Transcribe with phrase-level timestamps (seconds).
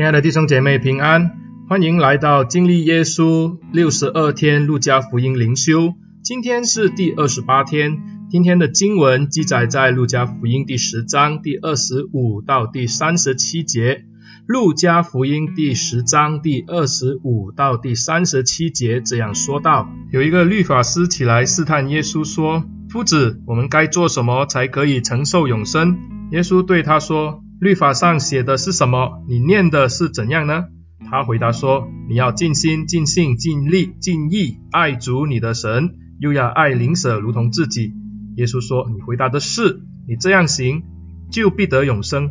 [0.00, 1.30] 亲爱的弟兄姐妹平安，
[1.68, 5.92] 欢迎来到经历耶稣六十二天路加福音灵修。
[6.22, 7.98] 今天是第二十八天，
[8.30, 14.06] 今天的经文记载在路加福音第十章第二十五到第三十七节。
[14.46, 25.98] 路加福音第十章第二十五到第三十七节这样说道：有一个律法师起来试探耶稣说：“夫子，我们该做什么才可以承受永生？”
[26.32, 29.22] 耶稣对他说：律法上写的是什么？
[29.28, 30.64] 你念的是怎样呢？
[31.10, 37.92] 他回答说：你要尽心、尽性、尽力、尽意爱主你的神，又要爱邻舍如同自己。
[38.36, 40.84] 耶稣说：你回答的是，你这样行，
[41.30, 42.30] 就必得永生。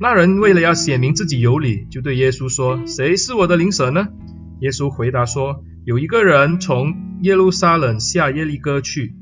[0.00, 4.08] 那人为了要显明自己有理，就对耶稣说：谁是我的邻舍呢？
[4.60, 9.14] 耶稣回答说：有一个人从耶路撒冷下耶利哥去。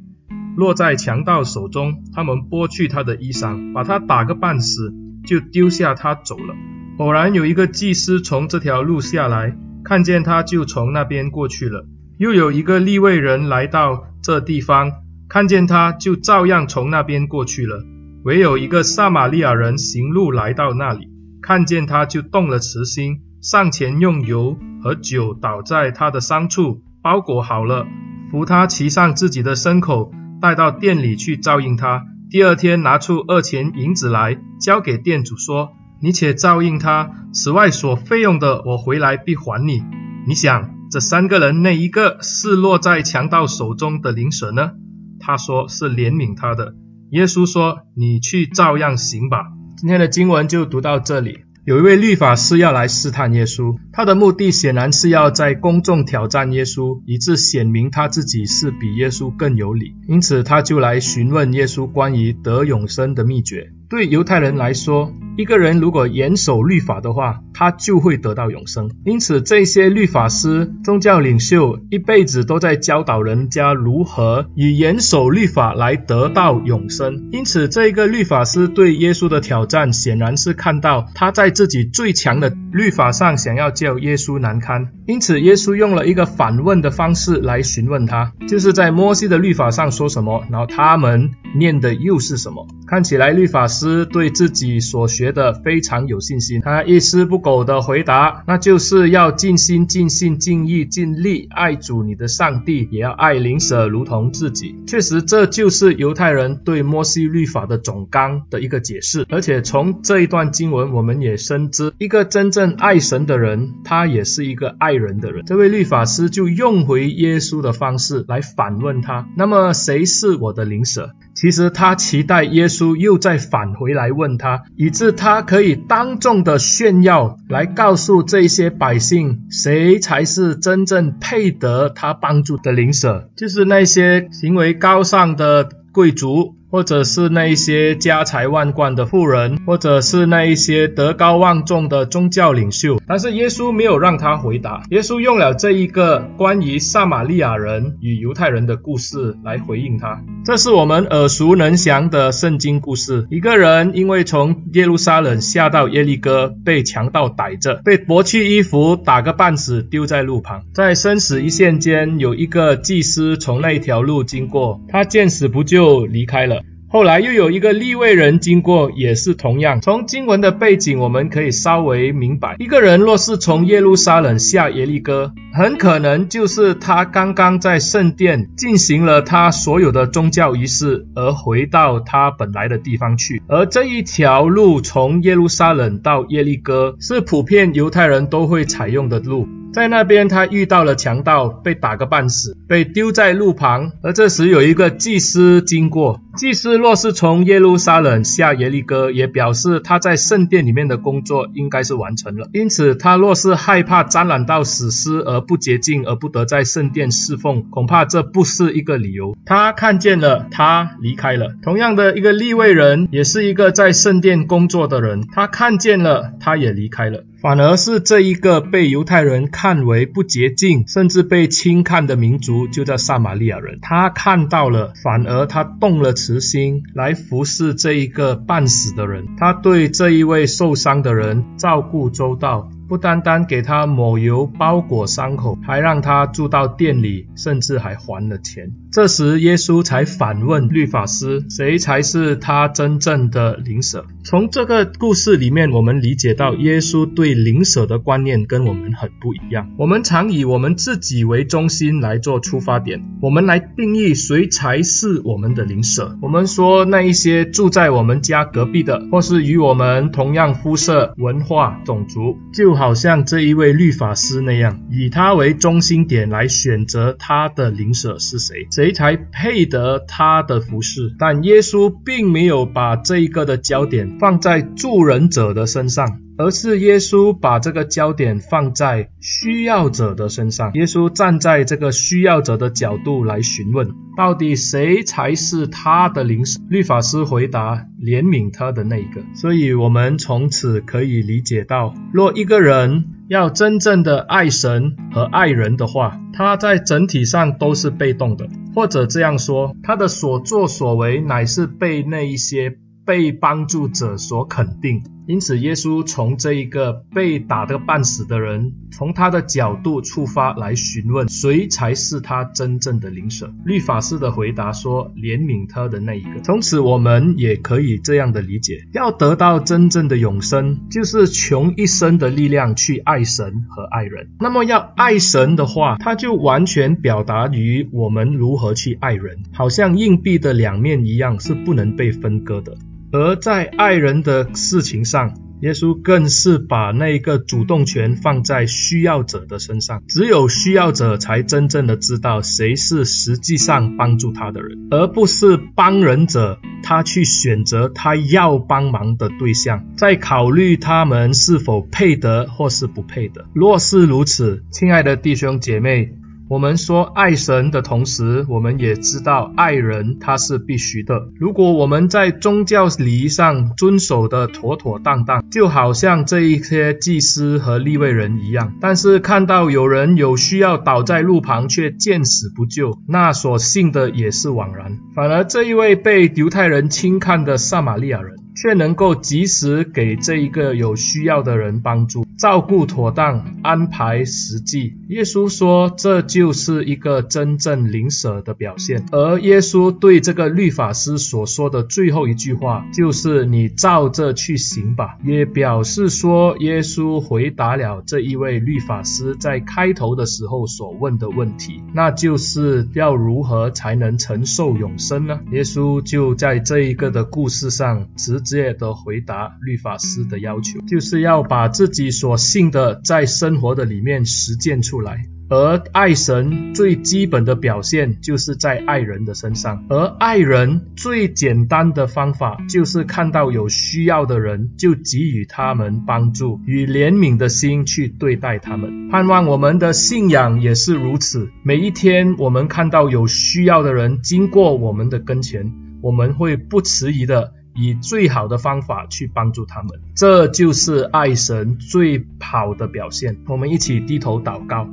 [0.56, 4.94] 落在强盗手中，他们剥去他的衣裳，把他打个半死，
[5.28, 6.54] 就丢下他走了。
[6.96, 11.86] 偶然有一个祭司从这条路下来，看见他就从那边过去了。
[12.16, 14.90] 又有一个利未人来到这地方，
[15.28, 17.84] 看见他就照样从那边过去了。
[18.24, 21.08] 唯有一个撒玛利亚人行路来到那里，
[21.42, 27.86] 看见他就动了慈心，上前用油和酒倒在他的伤处，包裹好了，
[28.30, 30.10] 扶他骑上自己的牲口。
[30.40, 32.04] 带到店里去照应他。
[32.30, 35.70] 第二天拿出二钱银子来，交给店主说
[36.02, 39.82] ：“你且照应他，此外所费用的，我回来必还你。”
[40.28, 44.72] 你想，这三个人哪一个是落在强盗手中的灵蛇呢？
[45.18, 46.74] 他说是怜悯他的。
[47.12, 49.46] 耶稣说：“你去照样行吧。”
[49.78, 51.44] 今天的经文就读到这里。
[51.68, 59.92] 有一位律法师要来试探耶稣，他的目的显然是要在公众挑战耶稣，以致显明他自己是比耶稣更有理。
[60.08, 63.70] 因此，他就来询问耶稣关于得永生的秘诀。
[63.90, 68.88] 对犹太人来说，一个人如果严守律法的话，他就会得到永生。
[69.04, 77.30] 因此，这些律法师、宗教领袖一辈子都在教导人家如何以严守律法来得到永生。
[77.32, 84.92] 因此，这个律法师对耶稣的挑战，显然是看到他在自己最强的律法上想要叫耶稣难堪。
[85.08, 92.68] 因此，耶稣用了一个反问的方式来询问他，就是在摩西的律法上说什么，然后他们念的又是什么。
[92.86, 104.76] 看起来律法师对自己所学的非常有信心，他一丝不苟狗的回答，那就是要尽心、尽性、尽意、尽力爱主你的上帝，也要爱邻舍如同自己。
[104.86, 109.24] 确实，这就是犹太人对摩西律法的总纲的一个解释。
[109.30, 115.46] 而且从这一段经文，我们也深知，一个真正爱神的人，他也是一个爱人的人。
[115.46, 121.12] 这位律法师就用回耶稣的方式来反问他：那么谁是我的邻舍？
[121.40, 136.57] 其实他期待耶稣又再返回来问他，以致他可以当众的炫耀，来告诉这些百姓，谁才是真正配得他帮助的灵舍，就是那些行为高尚的贵族。
[136.70, 144.82] 或者是那一些家财万贯的富人，或者是那一些德高望重的宗教领袖，但是耶稣没有让他回答。
[144.90, 150.22] 耶稣用了这一个关于撒玛利亚人与犹太人的故事来回应他。
[150.44, 153.26] 这是我们耳熟能详的圣经故事。
[153.30, 160.62] 一个人因为从耶路撒冷下到耶利哥，被强盗逮着，被剥去衣服，打个半死，丢在路旁。
[160.74, 166.62] 在生死一线间，有一个祭司从那条路经过，他见死不救，离开了。
[166.90, 169.82] 后来又有一个利未人经过，也是同样。
[169.82, 183.42] 从经文的背景，我们可以稍微明白，一个人若是从耶路撒冷下耶利哥，很可能就是他刚刚在圣殿进行了他所有的宗教仪式，而回到他本来的地方去。
[183.48, 189.46] 而这一条路从耶路撒冷到耶利哥，是普遍犹太人都会采用的路。
[189.72, 193.92] 在那边，他遇到了强盗，被打个半死，被丢在路旁。
[194.02, 202.48] 而这时有一个祭司经过，祭司若是从耶路撒冷下耶利哥，也表示他在圣殿里面的工作应该是完成了。
[202.52, 209.36] 因此，他若是害怕沾染到死尸而不洁净，而不得在圣殿侍奉，恐怕这不是一个理由。
[209.44, 211.52] 他看见了，他离开了。
[211.62, 217.24] 同样的一个利未人，也是一个在圣殿工作的人，他看见了，他也离开了。
[217.40, 223.78] 反而是这一个被犹太人看为不洁净，甚至被轻看的民族，就叫撒玛利亚人。
[223.80, 229.24] 他看到了，反而他动了慈心来服侍这一个半死的人。
[229.36, 238.72] 他对这一位受伤的人照顾周到，不单单给他抹油包裹伤口，还让他住到店里，甚至还还了钱。
[238.90, 244.06] 这时耶稣才反问律法师，谁才是他真正的邻舍？
[244.24, 249.70] 从这个故事里面，我们理解到耶稣对邻舍的观念跟我们很不一样。
[249.76, 256.16] 我们常以我们自己为中心来做出发点，我们来定义谁才是我们的邻舍。
[256.22, 271.12] 我们说那一些住在我们家隔壁的，或是与我们同样肤色、文化、种族，就好像这一位律法师那样，以他为中心点来选择他的邻舍是谁，谁才配得他的服饰。
[271.18, 280.72] 但耶稣并没有把这一个的焦点放在助人者的身上，而是耶稣把这个焦点放在需要者的身上。
[280.74, 286.60] 耶稣站在这个需要者的角度来询问，到底谁才是他的灵舍？
[286.70, 289.20] 律法师回答：怜悯他的那一个。
[289.34, 302.78] 所以，我们从此可以理解到，若一个人要真正的爱神和爱人的话，他在整体上都是被动的，或者这样说，他的所作所为乃是被那一些。
[303.08, 313.52] 被帮助者所肯定，因此耶稣从这一个被打得半死的人，从他的角度出发来询问，谁才是他真正的灵舍？
[313.62, 316.40] 律法师的回答说：怜悯他的那一个。
[316.42, 324.30] 从此我们也可以这样的理解：要得到真正的永生，就是穷一生的力量去爱神和爱人。
[324.40, 332.78] 那么要爱神的话，他就完全表达于我们如何去爱人，好像硬币的两面一样，是不能被分割的。
[333.10, 340.02] 而在爱人的事情上，耶稣更是把那个主动权放在需要者的身上。
[340.08, 353.46] 只有需要者才真正的知道谁是实际上帮助他的人，而不是帮人者他去选择他要帮忙的对象，在考虑他们是否配得或是不配得。
[353.54, 356.12] 若是如此，亲爱的弟兄姐妹。
[356.50, 361.28] 我们说爱神的同时，我们也知道爱人他是必须的。
[361.38, 374.98] 如果我们在宗教礼仪上遵守的妥妥当当，就好像这一些祭司和立位人一样，但是看到有人有需要倒在路旁却见死不救，那所信的也是枉然。
[375.14, 384.94] 反而这一位被犹太人轻看的撒玛利亚人，却能够及时给这一个有需要的人帮助，照顾妥当，安排实际。
[385.10, 389.06] 耶稣说，这就是一个真正灵舍的表现。
[389.12, 405.38] 而耶稣对这个律法师所说的最后一句话，就是“你照着去行吧”，也表示说，耶稣回答了这一位律法师在开头的时候所问的问题，那就是要如何才能承受永生呢？
[405.52, 408.42] 耶稣就在这一个的故事上直。
[408.48, 415.26] 直接的回答律法师的要求，就是要把自己所信的在生活的里面实践出来。
[415.50, 419.84] 而爱神最基本的表现，就是在爱人的身上。
[419.90, 429.08] 而爱人最简单的方法，就是看到有需要的人，就给予他们帮助，与怜悯的心去对待他们。
[429.10, 431.50] 盼望我们的信仰也是如此。
[431.62, 435.72] 每一天，我们看到有需要的人经过我们的跟前，
[436.02, 437.54] 我们会不迟疑的。
[437.78, 443.36] 以最好的方法去帮助他们，这就是爱神最好的表现。
[443.46, 444.88] 我们一起低头祷告。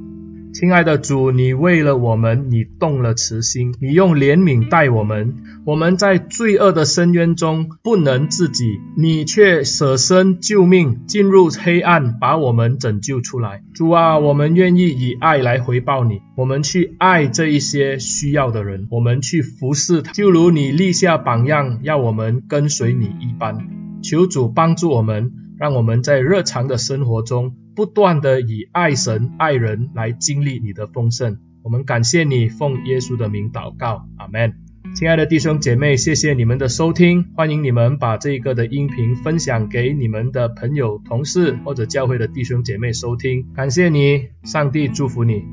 [0.58, 5.36] 亲爱的主，你为了我们，你动了慈心，你用怜悯待我们。
[5.66, 13.64] 我们在罪恶的深渊中不能自己，你却舍身救命，进入黑暗，把我们拯救出来。
[13.74, 23.58] 主啊，我们愿意以爱来回报你，我们去爱这一些需要的人，我们去服侍他，就如你立下榜样，要我们跟随你一般。
[24.02, 27.56] 求主帮助我们，让我们在日常的生活中。
[27.76, 34.54] 不断的以爱神爱人来经历你的丰盛，我们感谢你，奉耶稣的名祷告，阿门。
[34.96, 45.44] 亲爱的弟兄姐妹，谢谢你们的收听，欢迎你们把这个的音频分享给你们的朋友、同事或者教会的弟兄姐妹收听，感谢你，上帝祝福你。